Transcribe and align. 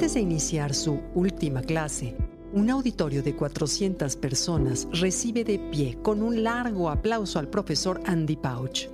Antes 0.00 0.14
de 0.14 0.20
iniciar 0.20 0.72
su 0.72 0.98
última 1.14 1.60
clase, 1.60 2.16
un 2.54 2.70
auditorio 2.70 3.22
de 3.22 3.36
400 3.36 4.16
personas 4.16 4.88
recibe 4.92 5.44
de 5.44 5.58
pie 5.58 5.98
con 6.00 6.22
un 6.22 6.42
largo 6.42 6.88
aplauso 6.88 7.38
al 7.38 7.48
profesor 7.48 8.00
Andy 8.06 8.36
Pauch. 8.36 8.88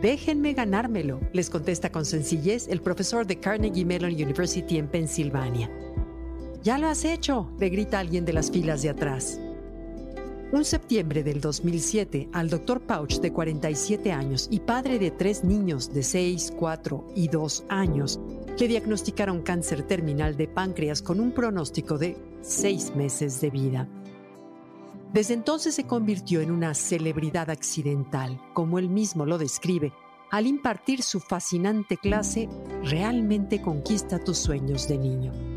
Déjenme 0.00 0.54
ganármelo, 0.54 1.20
les 1.34 1.50
contesta 1.50 1.92
con 1.92 2.06
sencillez 2.06 2.66
el 2.66 2.80
profesor 2.80 3.26
de 3.26 3.40
Carnegie 3.40 3.84
Mellon 3.84 4.14
University 4.14 4.78
en 4.78 4.88
Pensilvania. 4.88 5.70
Ya 6.62 6.78
lo 6.78 6.88
has 6.88 7.04
hecho, 7.04 7.52
le 7.60 7.68
grita 7.68 7.98
alguien 7.98 8.24
de 8.24 8.32
las 8.32 8.50
filas 8.50 8.80
de 8.80 8.88
atrás. 8.88 9.38
Un 10.52 10.66
septiembre 10.66 11.22
del 11.22 11.40
2007, 11.40 12.28
al 12.30 12.50
Dr. 12.50 12.82
Pauch, 12.82 13.20
de 13.20 13.32
47 13.32 14.12
años 14.12 14.48
y 14.50 14.60
padre 14.60 14.98
de 14.98 15.10
tres 15.10 15.44
niños 15.44 15.94
de 15.94 16.02
6, 16.02 16.52
4 16.58 17.08
y 17.16 17.28
2 17.28 17.64
años, 17.70 18.20
le 18.58 18.68
diagnosticaron 18.68 19.40
cáncer 19.40 19.82
terminal 19.82 20.36
de 20.36 20.48
páncreas 20.48 21.00
con 21.00 21.20
un 21.20 21.32
pronóstico 21.32 21.96
de 21.96 22.18
seis 22.42 22.94
meses 22.94 23.40
de 23.40 23.48
vida. 23.48 23.88
Desde 25.14 25.32
entonces 25.32 25.74
se 25.74 25.86
convirtió 25.86 26.42
en 26.42 26.50
una 26.50 26.74
celebridad 26.74 27.48
accidental, 27.48 28.38
como 28.52 28.78
él 28.78 28.90
mismo 28.90 29.24
lo 29.24 29.38
describe. 29.38 29.94
Al 30.30 30.46
impartir 30.46 31.02
su 31.02 31.20
fascinante 31.20 31.96
clase, 31.96 32.50
realmente 32.84 33.62
conquista 33.62 34.22
tus 34.22 34.36
sueños 34.36 34.86
de 34.86 34.98
niño. 34.98 35.51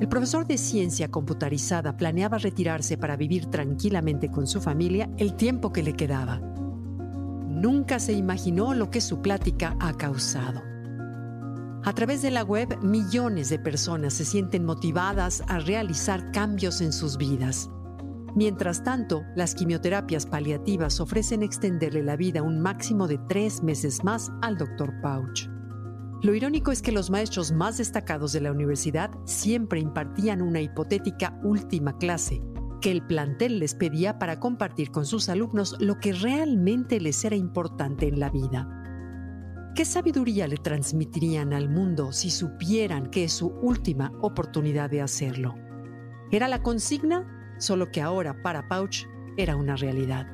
El 0.00 0.08
profesor 0.08 0.44
de 0.46 0.58
ciencia 0.58 1.08
computarizada 1.08 1.96
planeaba 1.96 2.38
retirarse 2.38 2.98
para 2.98 3.16
vivir 3.16 3.46
tranquilamente 3.46 4.28
con 4.28 4.46
su 4.48 4.60
familia 4.60 5.08
el 5.18 5.34
tiempo 5.36 5.72
que 5.72 5.84
le 5.84 5.94
quedaba. 5.94 6.40
Nunca 7.48 8.00
se 8.00 8.12
imaginó 8.12 8.74
lo 8.74 8.90
que 8.90 9.00
su 9.00 9.22
plática 9.22 9.76
ha 9.78 9.94
causado. 9.94 10.62
A 11.84 11.92
través 11.92 12.22
de 12.22 12.32
la 12.32 12.42
web, 12.42 12.76
millones 12.82 13.50
de 13.50 13.58
personas 13.58 14.14
se 14.14 14.24
sienten 14.24 14.64
motivadas 14.64 15.44
a 15.46 15.60
realizar 15.60 16.32
cambios 16.32 16.80
en 16.80 16.92
sus 16.92 17.16
vidas. 17.16 17.70
Mientras 18.34 18.82
tanto, 18.82 19.22
las 19.36 19.54
quimioterapias 19.54 20.26
paliativas 20.26 20.98
ofrecen 20.98 21.44
extenderle 21.44 22.02
la 22.02 22.16
vida 22.16 22.42
un 22.42 22.60
máximo 22.60 23.06
de 23.06 23.18
tres 23.28 23.62
meses 23.62 24.02
más 24.02 24.32
al 24.42 24.58
Dr. 24.58 25.00
Pauch. 25.02 25.53
Lo 26.24 26.34
irónico 26.34 26.72
es 26.72 26.80
que 26.80 26.90
los 26.90 27.10
maestros 27.10 27.52
más 27.52 27.76
destacados 27.76 28.32
de 28.32 28.40
la 28.40 28.50
universidad 28.50 29.10
siempre 29.26 29.78
impartían 29.78 30.40
una 30.40 30.62
hipotética 30.62 31.38
última 31.42 31.98
clase, 31.98 32.40
que 32.80 32.90
el 32.90 33.06
plantel 33.06 33.58
les 33.58 33.74
pedía 33.74 34.18
para 34.18 34.40
compartir 34.40 34.90
con 34.90 35.04
sus 35.04 35.28
alumnos 35.28 35.76
lo 35.80 35.98
que 35.98 36.14
realmente 36.14 36.98
les 36.98 37.22
era 37.26 37.36
importante 37.36 38.08
en 38.08 38.20
la 38.20 38.30
vida. 38.30 38.66
¿Qué 39.74 39.84
sabiduría 39.84 40.48
le 40.48 40.56
transmitirían 40.56 41.52
al 41.52 41.68
mundo 41.68 42.10
si 42.10 42.30
supieran 42.30 43.10
que 43.10 43.24
es 43.24 43.32
su 43.34 43.48
última 43.48 44.10
oportunidad 44.22 44.88
de 44.88 45.02
hacerlo? 45.02 45.54
¿Era 46.32 46.48
la 46.48 46.62
consigna? 46.62 47.54
Solo 47.58 47.90
que 47.90 48.00
ahora 48.00 48.40
para 48.42 48.66
Pauch 48.66 49.04
era 49.36 49.56
una 49.56 49.76
realidad. 49.76 50.26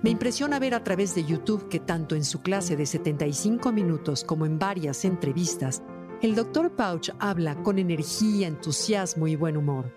Me 0.00 0.10
impresiona 0.10 0.60
ver 0.60 0.74
a 0.74 0.84
través 0.84 1.16
de 1.16 1.24
YouTube 1.24 1.68
que 1.68 1.80
tanto 1.80 2.14
en 2.14 2.24
su 2.24 2.40
clase 2.40 2.76
de 2.76 2.86
75 2.86 3.72
minutos 3.72 4.22
como 4.22 4.46
en 4.46 4.56
varias 4.56 5.04
entrevistas, 5.04 5.82
el 6.22 6.36
Dr. 6.36 6.70
Pauch 6.70 7.10
habla 7.18 7.60
con 7.64 7.80
energía, 7.80 8.46
entusiasmo 8.46 9.26
y 9.26 9.34
buen 9.34 9.56
humor. 9.56 9.92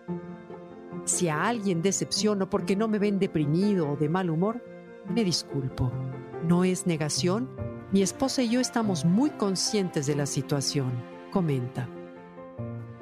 Si 1.05 1.27
a 1.27 1.47
alguien 1.47 1.83
decepciono 1.83 2.49
porque 2.49 2.75
no 2.75 2.87
me 2.87 2.97
ven 2.97 3.19
deprimido 3.19 3.91
o 3.91 3.95
de 3.95 4.09
mal 4.09 4.31
humor, 4.31 4.63
me 5.07 5.23
disculpo. 5.23 5.91
No 6.47 6.63
es 6.63 6.87
negación, 6.87 7.47
mi 7.91 8.01
esposa 8.01 8.41
y 8.41 8.49
yo 8.49 8.59
estamos 8.59 9.05
muy 9.05 9.29
conscientes 9.29 10.07
de 10.07 10.15
la 10.15 10.25
situación, 10.25 10.91
comenta. 11.31 11.87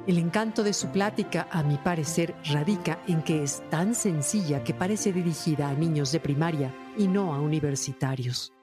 El 0.06 0.18
encanto 0.18 0.64
de 0.64 0.74
su 0.74 0.88
plática, 0.88 1.48
a 1.50 1.64
mi 1.64 1.78
parecer, 1.78 2.36
radica 2.52 3.00
en 3.08 3.22
que 3.22 3.44
es 3.44 3.64
tan 3.70 3.96
sencilla 3.96 4.66
que 4.66 4.74
parece 4.74 5.14
dirigida 5.14 5.70
a 5.70 5.74
niños 5.74 6.12
de 6.12 6.20
primaria 6.20 6.74
y 6.98 7.08
no 7.08 7.34
a 7.34 7.40
universitarios. 7.40 8.54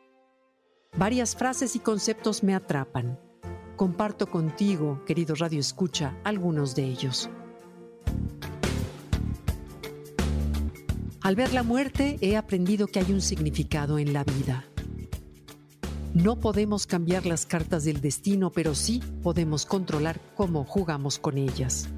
Varias 0.96 1.36
frases 1.36 1.76
y 1.76 1.80
conceptos 1.80 2.42
me 2.42 2.54
atrapan. 2.54 3.18
Comparto 3.76 4.26
contigo, 4.28 5.04
querido 5.04 5.34
Radio 5.34 5.60
Escucha, 5.60 6.18
algunos 6.24 6.74
de 6.74 6.84
ellos. 6.84 7.28
Al 11.20 11.34
ver 11.34 11.52
la 11.52 11.62
muerte 11.62 12.18
he 12.20 12.36
aprendido 12.36 12.86
que 12.86 13.00
hay 13.00 13.12
un 13.12 13.20
significado 13.20 13.98
en 13.98 14.12
la 14.12 14.24
vida. 14.24 14.64
No 16.14 16.40
podemos 16.40 16.86
cambiar 16.86 17.26
las 17.26 17.44
cartas 17.44 17.84
del 17.84 18.00
destino, 18.00 18.50
pero 18.50 18.74
sí 18.74 19.02
podemos 19.22 19.66
controlar 19.66 20.18
cómo 20.34 20.64
jugamos 20.64 21.18
con 21.18 21.36
ellas. 21.36 21.88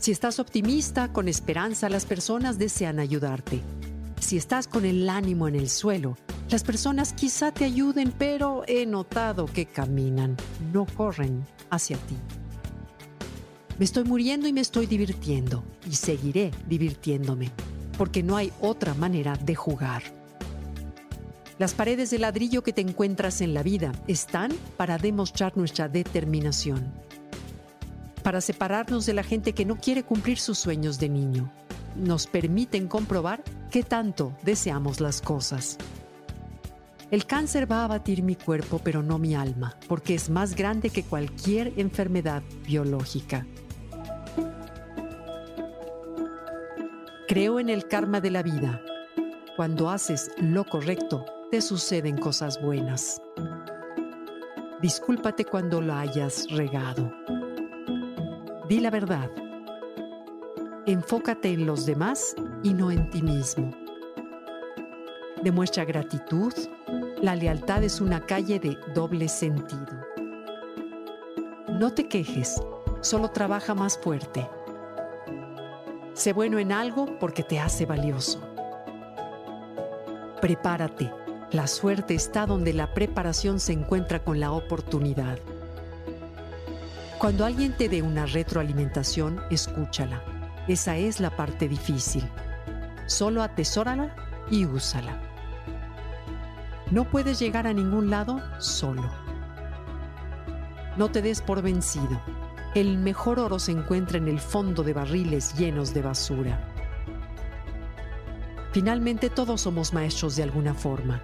Si 0.00 0.10
estás 0.10 0.40
optimista, 0.40 1.12
con 1.12 1.28
esperanza, 1.28 1.88
las 1.90 2.06
personas 2.06 2.58
desean 2.58 2.98
ayudarte. 2.98 3.60
Si 4.30 4.36
estás 4.36 4.68
con 4.68 4.84
el 4.84 5.08
ánimo 5.08 5.48
en 5.48 5.56
el 5.56 5.68
suelo, 5.68 6.16
las 6.50 6.62
personas 6.62 7.12
quizá 7.12 7.50
te 7.50 7.64
ayuden, 7.64 8.14
pero 8.16 8.62
he 8.68 8.86
notado 8.86 9.46
que 9.46 9.66
caminan, 9.66 10.36
no 10.72 10.86
corren 10.86 11.44
hacia 11.68 11.96
ti. 11.96 12.14
Me 13.76 13.84
estoy 13.84 14.04
muriendo 14.04 14.46
y 14.46 14.52
me 14.52 14.60
estoy 14.60 14.86
divirtiendo, 14.86 15.64
y 15.84 15.96
seguiré 15.96 16.52
divirtiéndome, 16.68 17.50
porque 17.98 18.22
no 18.22 18.36
hay 18.36 18.52
otra 18.60 18.94
manera 18.94 19.34
de 19.34 19.56
jugar. 19.56 20.04
Las 21.58 21.74
paredes 21.74 22.10
de 22.10 22.20
ladrillo 22.20 22.62
que 22.62 22.72
te 22.72 22.82
encuentras 22.82 23.40
en 23.40 23.52
la 23.52 23.64
vida 23.64 23.90
están 24.06 24.52
para 24.76 24.96
demostrar 24.96 25.56
nuestra 25.56 25.88
determinación, 25.88 26.94
para 28.22 28.40
separarnos 28.40 29.06
de 29.06 29.14
la 29.14 29.24
gente 29.24 29.54
que 29.54 29.64
no 29.64 29.74
quiere 29.74 30.04
cumplir 30.04 30.38
sus 30.38 30.56
sueños 30.56 31.00
de 31.00 31.08
niño. 31.08 31.52
Nos 31.96 32.26
permiten 32.26 32.88
comprobar 32.88 33.42
qué 33.70 33.82
tanto 33.82 34.32
deseamos 34.42 35.00
las 35.00 35.20
cosas. 35.20 35.78
El 37.10 37.26
cáncer 37.26 37.70
va 37.70 37.80
a 37.80 37.84
abatir 37.84 38.22
mi 38.22 38.36
cuerpo, 38.36 38.80
pero 38.84 39.02
no 39.02 39.18
mi 39.18 39.34
alma, 39.34 39.74
porque 39.88 40.14
es 40.14 40.30
más 40.30 40.54
grande 40.54 40.90
que 40.90 41.02
cualquier 41.02 41.72
enfermedad 41.76 42.42
biológica. 42.64 43.46
Creo 47.26 47.58
en 47.58 47.68
el 47.68 47.88
karma 47.88 48.20
de 48.20 48.30
la 48.30 48.42
vida. 48.42 48.80
Cuando 49.56 49.90
haces 49.90 50.30
lo 50.38 50.64
correcto, 50.64 51.24
te 51.50 51.60
suceden 51.60 52.16
cosas 52.16 52.62
buenas. 52.62 53.20
Discúlpate 54.80 55.44
cuando 55.44 55.80
lo 55.80 55.94
hayas 55.94 56.48
regado. 56.50 57.12
Di 58.68 58.78
la 58.78 58.90
verdad. 58.90 59.30
Enfócate 60.90 61.52
en 61.52 61.66
los 61.66 61.86
demás 61.86 62.34
y 62.64 62.74
no 62.74 62.90
en 62.90 63.08
ti 63.10 63.22
mismo. 63.22 63.70
Demuestra 65.40 65.84
gratitud. 65.84 66.52
La 67.22 67.36
lealtad 67.36 67.84
es 67.84 68.00
una 68.00 68.26
calle 68.26 68.58
de 68.58 68.76
doble 68.92 69.28
sentido. 69.28 70.04
No 71.68 71.92
te 71.92 72.08
quejes, 72.08 72.60
solo 73.02 73.28
trabaja 73.28 73.72
más 73.72 73.98
fuerte. 73.98 74.48
Sé 76.12 76.32
bueno 76.32 76.58
en 76.58 76.72
algo 76.72 77.20
porque 77.20 77.44
te 77.44 77.60
hace 77.60 77.86
valioso. 77.86 78.40
Prepárate 80.40 81.12
la 81.52 81.68
suerte 81.68 82.14
está 82.14 82.46
donde 82.46 82.72
la 82.72 82.94
preparación 82.94 83.60
se 83.60 83.72
encuentra 83.72 84.24
con 84.24 84.40
la 84.40 84.50
oportunidad. 84.50 85.38
Cuando 87.18 87.44
alguien 87.44 87.76
te 87.76 87.88
dé 87.88 88.02
una 88.02 88.26
retroalimentación, 88.26 89.40
escúchala. 89.50 90.39
Esa 90.68 90.96
es 90.96 91.20
la 91.20 91.30
parte 91.30 91.68
difícil. 91.68 92.28
Solo 93.06 93.42
atesórala 93.42 94.14
y 94.50 94.66
úsala. 94.66 95.20
No 96.90 97.04
puedes 97.04 97.38
llegar 97.38 97.66
a 97.66 97.72
ningún 97.72 98.10
lado 98.10 98.40
solo. 98.58 99.10
No 100.96 101.10
te 101.10 101.22
des 101.22 101.40
por 101.40 101.62
vencido. 101.62 102.20
El 102.74 102.98
mejor 102.98 103.38
oro 103.40 103.58
se 103.58 103.72
encuentra 103.72 104.18
en 104.18 104.28
el 104.28 104.40
fondo 104.40 104.82
de 104.82 104.92
barriles 104.92 105.54
llenos 105.54 105.94
de 105.94 106.02
basura. 106.02 106.60
Finalmente 108.72 109.30
todos 109.30 109.62
somos 109.62 109.92
maestros 109.92 110.36
de 110.36 110.44
alguna 110.44 110.74
forma. 110.74 111.20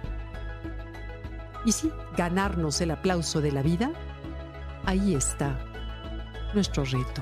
Y 1.65 1.71
sí, 1.71 1.91
ganarnos 2.17 2.81
el 2.81 2.91
aplauso 2.91 3.41
de 3.41 3.51
la 3.51 3.61
vida, 3.61 3.91
ahí 4.85 5.15
está 5.15 5.57
nuestro 6.53 6.83
reto. 6.83 7.21